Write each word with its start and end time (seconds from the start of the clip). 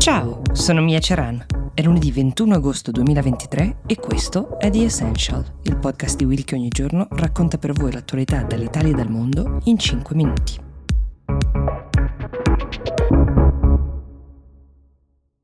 Ciao, 0.00 0.40
sono 0.54 0.80
Mia 0.80 0.98
Ceran. 0.98 1.44
È 1.74 1.82
lunedì 1.82 2.10
21 2.10 2.54
agosto 2.54 2.90
2023 2.90 3.82
e 3.84 3.96
questo 3.96 4.58
è 4.58 4.70
The 4.70 4.84
Essential, 4.84 5.44
il 5.64 5.76
podcast 5.76 6.16
di 6.16 6.24
Will 6.24 6.42
che 6.42 6.54
ogni 6.54 6.70
giorno 6.70 7.06
racconta 7.10 7.58
per 7.58 7.74
voi 7.74 7.92
l'attualità 7.92 8.42
dall'Italia 8.42 8.92
e 8.92 8.94
dal 8.94 9.10
mondo 9.10 9.60
in 9.64 9.78
5 9.78 10.16
minuti. 10.16 10.58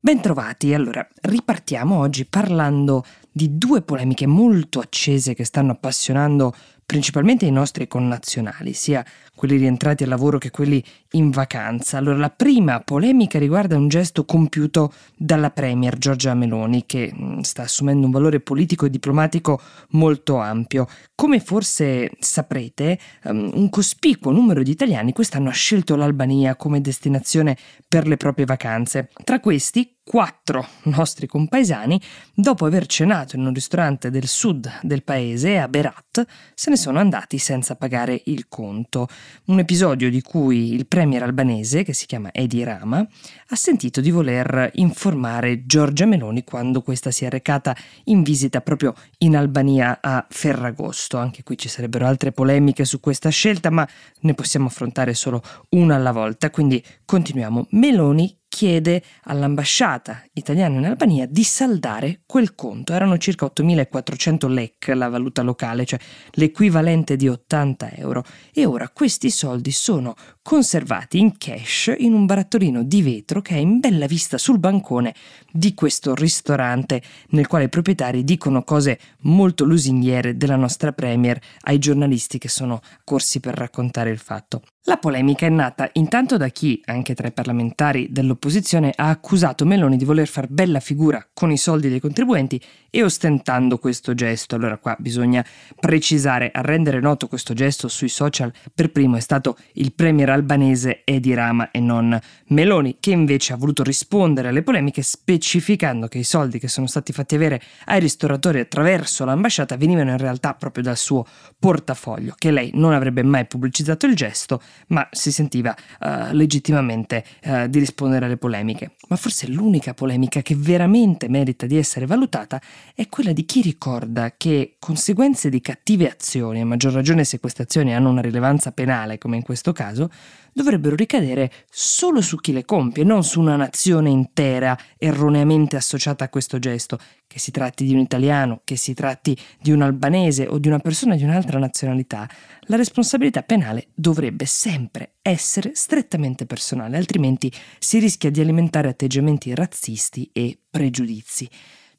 Bentrovati, 0.00 0.72
allora 0.72 1.06
ripartiamo 1.20 1.98
oggi 1.98 2.24
parlando 2.24 3.04
di 3.30 3.58
due 3.58 3.82
polemiche 3.82 4.26
molto 4.26 4.78
accese 4.78 5.34
che 5.34 5.44
stanno 5.44 5.72
appassionando 5.72 6.54
principalmente 6.88 7.44
i 7.44 7.50
nostri 7.50 7.86
connazionali, 7.86 8.72
sia 8.72 9.04
quelli 9.34 9.58
rientrati 9.58 10.04
al 10.04 10.08
lavoro 10.08 10.38
che 10.38 10.50
quelli 10.50 10.82
in 11.12 11.28
vacanza. 11.28 11.98
Allora, 11.98 12.16
la 12.16 12.30
prima 12.30 12.80
polemica 12.80 13.38
riguarda 13.38 13.76
un 13.76 13.88
gesto 13.88 14.24
compiuto 14.24 14.94
dalla 15.14 15.50
Premier 15.50 15.98
Giorgia 15.98 16.32
Meloni, 16.32 16.86
che 16.86 17.12
mm, 17.14 17.40
sta 17.40 17.64
assumendo 17.64 18.06
un 18.06 18.12
valore 18.12 18.40
politico 18.40 18.86
e 18.86 18.90
diplomatico 18.90 19.60
molto 19.90 20.38
ampio. 20.38 20.88
Come 21.14 21.40
forse 21.40 22.10
saprete, 22.20 22.98
um, 23.24 23.50
un 23.52 23.68
cospicuo 23.68 24.32
numero 24.32 24.62
di 24.62 24.70
italiani 24.70 25.12
quest'anno 25.12 25.50
ha 25.50 25.52
scelto 25.52 25.94
l'Albania 25.94 26.56
come 26.56 26.80
destinazione 26.80 27.54
per 27.86 28.08
le 28.08 28.16
proprie 28.16 28.46
vacanze. 28.46 29.10
Tra 29.24 29.40
questi, 29.40 29.98
quattro 30.08 30.66
nostri 30.84 31.26
compaesani, 31.26 32.00
dopo 32.32 32.64
aver 32.64 32.86
cenato 32.86 33.36
in 33.36 33.44
un 33.44 33.52
ristorante 33.52 34.10
del 34.10 34.26
sud 34.26 34.80
del 34.80 35.04
paese, 35.04 35.58
a 35.58 35.68
Berat, 35.68 36.24
se 36.54 36.70
ne 36.70 36.76
sono 36.78 37.00
andati 37.00 37.38
senza 37.38 37.74
pagare 37.74 38.22
il 38.26 38.46
conto. 38.48 39.08
Un 39.46 39.58
episodio 39.58 40.08
di 40.08 40.22
cui 40.22 40.72
il 40.74 40.86
premier 40.86 41.24
albanese, 41.24 41.82
che 41.82 41.92
si 41.92 42.06
chiama 42.06 42.32
Edi 42.32 42.62
Rama, 42.62 42.98
ha 43.00 43.56
sentito 43.56 44.00
di 44.00 44.12
voler 44.12 44.70
informare 44.74 45.66
Giorgia 45.66 46.06
Meloni 46.06 46.44
quando 46.44 46.80
questa 46.80 47.10
si 47.10 47.24
è 47.24 47.30
recata 47.30 47.76
in 48.04 48.22
visita 48.22 48.60
proprio 48.60 48.94
in 49.18 49.36
Albania 49.36 49.98
a 50.00 50.24
Ferragosto. 50.30 51.18
Anche 51.18 51.42
qui 51.42 51.58
ci 51.58 51.68
sarebbero 51.68 52.06
altre 52.06 52.30
polemiche 52.30 52.84
su 52.84 53.00
questa 53.00 53.28
scelta, 53.28 53.70
ma 53.70 53.86
ne 54.20 54.34
possiamo 54.34 54.68
affrontare 54.68 55.14
solo 55.14 55.42
una 55.70 55.96
alla 55.96 56.12
volta, 56.12 56.50
quindi 56.50 56.82
continuiamo. 57.04 57.66
Meloni 57.70 58.36
chiede 58.58 59.04
all'ambasciata 59.26 60.24
italiana 60.32 60.78
in 60.78 60.84
Albania 60.86 61.26
di 61.26 61.44
saldare 61.44 62.22
quel 62.26 62.56
conto. 62.56 62.92
Erano 62.92 63.16
circa 63.16 63.46
8.400 63.46 64.48
lek, 64.48 64.88
la 64.88 65.08
valuta 65.08 65.42
locale, 65.42 65.84
cioè 65.84 66.00
l'equivalente 66.32 67.14
di 67.14 67.28
80 67.28 67.92
euro. 67.92 68.24
E 68.52 68.66
ora 68.66 68.88
questi 68.88 69.30
soldi 69.30 69.70
sono 69.70 70.16
conservati 70.42 71.20
in 71.20 71.38
cash 71.38 71.94
in 71.98 72.14
un 72.14 72.26
barattolino 72.26 72.82
di 72.82 73.00
vetro 73.00 73.42
che 73.42 73.54
è 73.54 73.58
in 73.58 73.78
bella 73.78 74.06
vista 74.06 74.38
sul 74.38 74.58
bancone 74.58 75.14
di 75.52 75.72
questo 75.74 76.16
ristorante 76.16 77.00
nel 77.28 77.46
quale 77.46 77.64
i 77.66 77.68
proprietari 77.68 78.24
dicono 78.24 78.64
cose 78.64 78.98
molto 79.20 79.64
lusinghiere 79.64 80.36
della 80.36 80.56
nostra 80.56 80.90
Premier 80.90 81.38
ai 81.60 81.78
giornalisti 81.78 82.38
che 82.38 82.48
sono 82.48 82.80
corsi 83.04 83.38
per 83.38 83.54
raccontare 83.54 84.10
il 84.10 84.18
fatto. 84.18 84.62
La 84.88 84.96
polemica 84.96 85.44
è 85.44 85.50
nata 85.50 85.90
intanto 85.92 86.38
da 86.38 86.48
chi, 86.48 86.80
anche 86.86 87.14
tra 87.14 87.28
i 87.28 87.32
parlamentari 87.32 88.08
dell'opposizione, 88.10 88.90
ha 88.96 89.10
accusato 89.10 89.66
Meloni 89.66 89.98
di 89.98 90.06
voler 90.06 90.26
far 90.26 90.48
bella 90.48 90.80
figura 90.80 91.28
con 91.34 91.50
i 91.50 91.58
soldi 91.58 91.90
dei 91.90 92.00
contribuenti 92.00 92.58
e 92.88 93.02
ostentando 93.02 93.76
questo 93.76 94.14
gesto. 94.14 94.54
Allora 94.54 94.78
qua 94.78 94.96
bisogna 94.98 95.44
precisare, 95.78 96.50
a 96.50 96.62
rendere 96.62 97.00
noto 97.00 97.28
questo 97.28 97.52
gesto 97.52 97.86
sui 97.88 98.08
social 98.08 98.50
per 98.74 98.90
primo 98.90 99.16
è 99.16 99.20
stato 99.20 99.58
il 99.74 99.92
premier 99.92 100.30
albanese 100.30 101.02
Edi 101.04 101.34
Rama 101.34 101.70
e 101.70 101.80
non 101.80 102.18
Meloni, 102.46 102.96
che 102.98 103.10
invece 103.10 103.52
ha 103.52 103.56
voluto 103.56 103.82
rispondere 103.82 104.48
alle 104.48 104.62
polemiche 104.62 105.02
specificando 105.02 106.08
che 106.08 106.16
i 106.16 106.24
soldi 106.24 106.58
che 106.58 106.68
sono 106.68 106.86
stati 106.86 107.12
fatti 107.12 107.34
avere 107.34 107.60
ai 107.84 108.00
ristoratori 108.00 108.60
attraverso 108.60 109.26
l'ambasciata 109.26 109.76
venivano 109.76 110.12
in 110.12 110.18
realtà 110.18 110.54
proprio 110.54 110.82
dal 110.82 110.96
suo 110.96 111.26
portafoglio, 111.58 112.32
che 112.38 112.50
lei 112.50 112.70
non 112.72 112.94
avrebbe 112.94 113.22
mai 113.22 113.44
pubblicizzato 113.44 114.06
il 114.06 114.14
gesto 114.14 114.62
ma 114.88 115.06
si 115.10 115.32
sentiva 115.32 115.74
uh, 116.00 116.32
legittimamente 116.32 117.24
uh, 117.44 117.66
di 117.66 117.78
rispondere 117.78 118.26
alle 118.26 118.36
polemiche. 118.36 118.92
Ma 119.08 119.16
forse 119.16 119.48
l'unica 119.48 119.94
polemica 119.94 120.42
che 120.42 120.54
veramente 120.54 121.28
merita 121.28 121.66
di 121.66 121.76
essere 121.76 122.06
valutata 122.06 122.60
è 122.94 123.08
quella 123.08 123.32
di 123.32 123.44
chi 123.44 123.60
ricorda 123.60 124.34
che 124.36 124.76
conseguenze 124.78 125.50
di 125.50 125.60
cattive 125.60 126.10
azioni, 126.10 126.60
a 126.60 126.66
maggior 126.66 126.92
ragione 126.92 127.24
se 127.24 127.40
queste 127.40 127.62
azioni 127.62 127.94
hanno 127.94 128.10
una 128.10 128.20
rilevanza 128.20 128.72
penale, 128.72 129.18
come 129.18 129.36
in 129.36 129.42
questo 129.42 129.72
caso, 129.72 130.10
dovrebbero 130.52 130.96
ricadere 130.96 131.52
solo 131.70 132.20
su 132.20 132.36
chi 132.36 132.52
le 132.52 132.64
compie, 132.64 133.04
non 133.04 133.22
su 133.22 133.40
una 133.40 133.56
nazione 133.56 134.10
intera 134.10 134.76
erroneamente 134.96 135.76
associata 135.76 136.24
a 136.24 136.28
questo 136.28 136.58
gesto, 136.58 136.98
che 137.28 137.38
si 137.38 137.52
tratti 137.52 137.84
di 137.84 137.92
un 137.92 138.00
italiano, 138.00 138.62
che 138.64 138.74
si 138.74 138.94
tratti 138.94 139.36
di 139.60 139.70
un 139.70 139.82
albanese 139.82 140.46
o 140.48 140.58
di 140.58 140.66
una 140.66 140.78
persona 140.78 141.14
di 141.14 141.22
un'altra 141.22 141.58
nazionalità, 141.58 142.28
la 142.62 142.76
responsabilità 142.76 143.42
penale 143.42 143.88
dovrebbe 143.94 144.46
sempre 144.46 145.12
essere 145.22 145.72
strettamente 145.74 146.46
personale, 146.46 146.96
altrimenti 146.96 147.52
si 147.78 147.98
rischia 147.98 148.30
di 148.30 148.40
alimentare 148.40 148.88
atteggiamenti 148.88 149.54
razzisti 149.54 150.30
e 150.32 150.58
pregiudizi. 150.68 151.48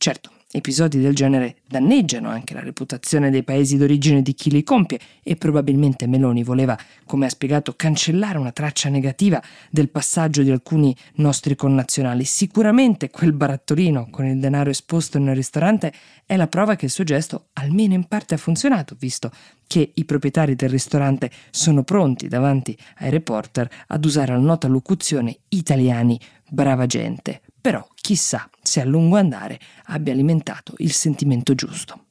Certo, 0.01 0.31
Episodi 0.51 0.99
del 0.99 1.13
genere 1.13 1.57
danneggiano 1.67 2.27
anche 2.27 2.55
la 2.55 2.61
reputazione 2.61 3.29
dei 3.29 3.43
paesi 3.43 3.77
d'origine 3.77 4.23
di 4.23 4.33
chi 4.33 4.49
li 4.49 4.63
compie 4.63 4.99
e 5.21 5.35
probabilmente 5.35 6.07
Meloni 6.07 6.43
voleva, 6.43 6.75
come 7.05 7.27
ha 7.27 7.29
spiegato, 7.29 7.75
cancellare 7.75 8.39
una 8.39 8.51
traccia 8.51 8.89
negativa 8.89 9.39
del 9.69 9.89
passaggio 9.89 10.41
di 10.41 10.49
alcuni 10.49 10.95
nostri 11.17 11.55
connazionali. 11.55 12.23
Sicuramente 12.23 13.11
quel 13.11 13.33
barattolino 13.33 14.09
con 14.09 14.25
il 14.25 14.39
denaro 14.39 14.71
esposto 14.71 15.19
nel 15.19 15.35
ristorante 15.35 15.93
è 16.25 16.35
la 16.35 16.47
prova 16.47 16.75
che 16.75 16.85
il 16.85 16.91
suo 16.91 17.03
gesto 17.03 17.49
almeno 17.53 17.93
in 17.93 18.05
parte 18.05 18.33
ha 18.33 18.37
funzionato, 18.37 18.95
visto 18.97 19.29
che 19.67 19.91
i 19.93 20.03
proprietari 20.03 20.55
del 20.55 20.69
ristorante 20.69 21.29
sono 21.51 21.83
pronti 21.83 22.27
davanti 22.27 22.75
ai 23.01 23.11
reporter 23.11 23.69
ad 23.85 24.03
usare 24.03 24.31
la 24.31 24.39
nota 24.39 24.67
locuzione 24.67 25.41
italiani 25.49 26.19
brava 26.49 26.87
gente. 26.87 27.41
Però 27.61 27.87
chissà 27.95 28.49
se 28.61 28.81
a 28.81 28.85
lungo 28.85 29.17
andare 29.17 29.59
abbia 29.85 30.13
alimentato 30.13 30.73
il 30.77 30.91
sentimento 30.91 31.53
giusto. 31.55 32.08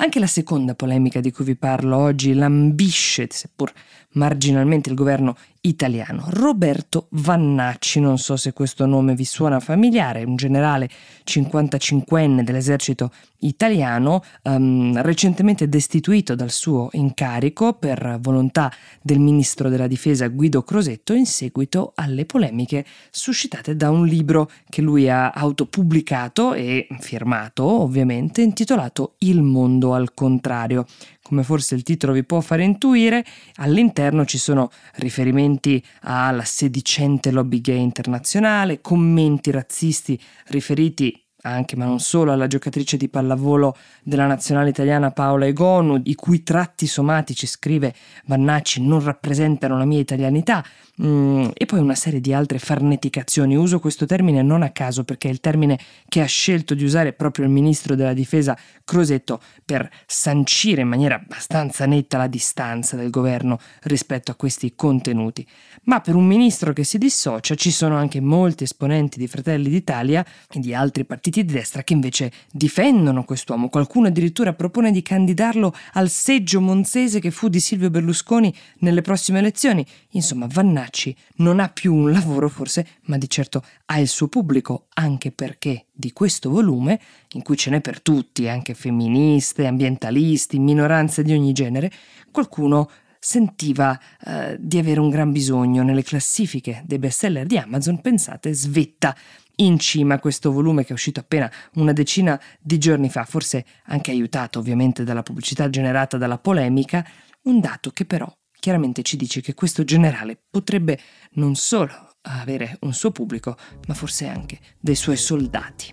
Anche 0.00 0.20
la 0.20 0.28
seconda 0.28 0.76
polemica 0.76 1.20
di 1.20 1.32
cui 1.32 1.44
vi 1.44 1.56
parlo 1.56 1.96
oggi 1.96 2.32
lambisce, 2.32 3.26
seppur 3.28 3.72
marginalmente, 4.12 4.90
il 4.90 4.94
governo 4.94 5.36
italiano. 5.62 6.24
Roberto 6.28 7.08
Vannacci, 7.10 7.98
non 8.00 8.16
so 8.16 8.36
se 8.36 8.52
questo 8.52 8.86
nome 8.86 9.14
vi 9.14 9.24
suona 9.24 9.58
familiare, 9.60 10.22
un 10.22 10.36
generale 10.36 10.88
55enne 11.24 12.42
dell'esercito 12.42 13.10
italiano, 13.40 14.22
um, 14.44 15.00
recentemente 15.02 15.68
destituito 15.68 16.34
dal 16.34 16.50
suo 16.50 16.88
incarico 16.92 17.74
per 17.74 18.18
volontà 18.20 18.72
del 19.02 19.18
ministro 19.18 19.68
della 19.68 19.86
difesa 19.86 20.28
Guido 20.28 20.62
Crosetto 20.62 21.12
in 21.12 21.26
seguito 21.26 21.92
alle 21.96 22.24
polemiche 22.24 22.84
suscitate 23.10 23.76
da 23.76 23.90
un 23.90 24.06
libro 24.06 24.50
che 24.68 24.80
lui 24.80 25.08
ha 25.08 25.30
autopubblicato 25.30 26.54
e 26.54 26.86
firmato 27.00 27.64
ovviamente 27.64 28.42
intitolato 28.42 29.14
Il 29.18 29.42
mondo 29.42 29.87
al 29.92 30.14
contrario. 30.14 30.86
Come 31.22 31.42
forse 31.42 31.74
il 31.74 31.82
titolo 31.82 32.12
vi 32.12 32.24
può 32.24 32.40
fare 32.40 32.64
intuire, 32.64 33.24
all'interno 33.56 34.24
ci 34.24 34.38
sono 34.38 34.70
riferimenti 34.94 35.82
alla 36.02 36.44
sedicente 36.44 37.30
lobby 37.30 37.60
gay 37.60 37.80
internazionale, 37.80 38.80
commenti 38.80 39.50
razzisti 39.50 40.18
riferiti 40.46 41.27
anche 41.42 41.76
ma 41.76 41.84
non 41.84 42.00
solo 42.00 42.32
alla 42.32 42.46
giocatrice 42.46 42.96
di 42.96 43.08
pallavolo 43.08 43.76
della 44.02 44.26
nazionale 44.26 44.70
italiana 44.70 45.10
Paola 45.10 45.46
Egonu, 45.46 46.00
i 46.04 46.14
cui 46.14 46.42
tratti 46.42 46.86
somatici, 46.86 47.46
scrive 47.46 47.94
Vannacci, 48.26 48.84
non 48.84 49.02
rappresentano 49.02 49.78
la 49.78 49.84
mia 49.84 50.00
italianità, 50.00 50.64
mm, 51.00 51.50
e 51.54 51.66
poi 51.66 51.78
una 51.78 51.94
serie 51.94 52.20
di 52.20 52.32
altre 52.32 52.58
farneticazioni. 52.58 53.56
Uso 53.56 53.78
questo 53.78 54.06
termine 54.06 54.42
non 54.42 54.62
a 54.62 54.70
caso 54.70 55.04
perché 55.04 55.28
è 55.28 55.30
il 55.30 55.40
termine 55.40 55.78
che 56.08 56.20
ha 56.20 56.26
scelto 56.26 56.74
di 56.74 56.84
usare 56.84 57.12
proprio 57.12 57.44
il 57.44 57.50
ministro 57.50 57.94
della 57.94 58.14
difesa 58.14 58.56
Crosetto 58.84 59.40
per 59.64 59.88
sancire 60.06 60.80
in 60.80 60.88
maniera 60.88 61.16
abbastanza 61.16 61.86
netta 61.86 62.16
la 62.18 62.26
distanza 62.26 62.96
del 62.96 63.10
governo 63.10 63.58
rispetto 63.82 64.30
a 64.30 64.34
questi 64.34 64.72
contenuti. 64.74 65.46
Ma 65.84 66.00
per 66.00 66.14
un 66.14 66.26
ministro 66.26 66.72
che 66.72 66.84
si 66.84 66.98
dissocia 66.98 67.54
ci 67.54 67.70
sono 67.70 67.96
anche 67.96 68.20
molti 68.20 68.64
esponenti 68.64 69.18
di 69.18 69.26
Fratelli 69.26 69.68
d'Italia 69.68 70.24
e 70.50 70.58
di 70.58 70.74
altri 70.74 71.04
partiti 71.28 71.44
di 71.44 71.52
destra 71.52 71.82
che 71.82 71.92
invece 71.92 72.32
difendono 72.50 73.24
quest'uomo. 73.24 73.68
Qualcuno 73.68 74.08
addirittura 74.08 74.52
propone 74.54 74.90
di 74.90 75.02
candidarlo 75.02 75.74
al 75.92 76.08
seggio 76.08 76.60
monzese 76.60 77.20
che 77.20 77.30
fu 77.30 77.48
di 77.48 77.60
Silvio 77.60 77.90
Berlusconi 77.90 78.52
nelle 78.78 79.02
prossime 79.02 79.38
elezioni. 79.38 79.84
Insomma, 80.10 80.46
Vannacci 80.48 81.14
non 81.36 81.60
ha 81.60 81.68
più 81.68 81.94
un 81.94 82.10
lavoro 82.10 82.48
forse, 82.48 82.86
ma 83.02 83.18
di 83.18 83.28
certo 83.28 83.62
ha 83.86 83.98
il 83.98 84.08
suo 84.08 84.28
pubblico, 84.28 84.86
anche 84.94 85.30
perché 85.30 85.86
di 85.92 86.12
questo 86.12 86.50
volume, 86.50 87.00
in 87.32 87.42
cui 87.42 87.56
ce 87.56 87.70
n'è 87.70 87.80
per 87.80 88.00
tutti, 88.00 88.48
anche 88.48 88.74
femministe, 88.74 89.66
ambientalisti, 89.66 90.58
minoranze 90.58 91.22
di 91.22 91.32
ogni 91.32 91.52
genere, 91.52 91.90
qualcuno 92.30 92.90
sentiva 93.20 93.98
eh, 94.24 94.56
di 94.60 94.78
avere 94.78 95.00
un 95.00 95.10
gran 95.10 95.32
bisogno 95.32 95.82
nelle 95.82 96.04
classifiche 96.04 96.82
dei 96.86 96.98
bestseller 96.98 97.46
di 97.46 97.58
Amazon, 97.58 98.00
pensate, 98.00 98.52
svetta 98.52 99.14
in 99.60 99.78
cima 99.78 100.14
a 100.14 100.18
questo 100.18 100.52
volume 100.52 100.82
che 100.82 100.90
è 100.90 100.92
uscito 100.92 101.20
appena 101.20 101.50
una 101.74 101.92
decina 101.92 102.40
di 102.60 102.78
giorni 102.78 103.08
fa, 103.08 103.24
forse 103.24 103.64
anche 103.86 104.10
aiutato 104.10 104.58
ovviamente 104.58 105.04
dalla 105.04 105.22
pubblicità 105.22 105.68
generata 105.70 106.16
dalla 106.16 106.38
polemica, 106.38 107.06
un 107.44 107.60
dato 107.60 107.90
che 107.90 108.04
però 108.04 108.30
chiaramente 108.58 109.02
ci 109.02 109.16
dice 109.16 109.40
che 109.40 109.54
questo 109.54 109.84
generale 109.84 110.38
potrebbe 110.50 110.98
non 111.32 111.54
solo 111.54 111.92
avere 112.22 112.76
un 112.80 112.92
suo 112.92 113.10
pubblico, 113.10 113.56
ma 113.86 113.94
forse 113.94 114.26
anche 114.26 114.58
dei 114.78 114.96
suoi 114.96 115.16
soldati. 115.16 115.90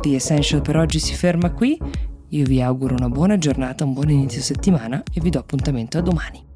The 0.00 0.14
Essential 0.14 0.62
per 0.62 0.76
oggi 0.76 0.98
si 0.98 1.14
ferma 1.14 1.52
qui. 1.52 1.78
Io 2.30 2.44
vi 2.44 2.60
auguro 2.60 2.94
una 2.94 3.08
buona 3.08 3.38
giornata, 3.38 3.84
un 3.84 3.94
buon 3.94 4.10
inizio 4.10 4.42
settimana 4.42 5.02
e 5.12 5.20
vi 5.20 5.30
do 5.30 5.38
appuntamento 5.38 5.98
a 5.98 6.02
domani. 6.02 6.47